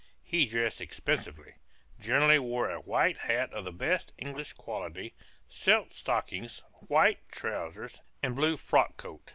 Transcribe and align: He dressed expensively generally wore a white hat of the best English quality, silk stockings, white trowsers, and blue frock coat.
He 0.23 0.47
dressed 0.47 0.81
expensively 0.81 1.57
generally 1.99 2.39
wore 2.39 2.71
a 2.71 2.81
white 2.81 3.17
hat 3.17 3.53
of 3.53 3.65
the 3.65 3.71
best 3.71 4.13
English 4.17 4.53
quality, 4.53 5.13
silk 5.47 5.89
stockings, 5.91 6.63
white 6.87 7.19
trowsers, 7.29 8.01
and 8.23 8.35
blue 8.35 8.57
frock 8.57 8.97
coat. 8.97 9.29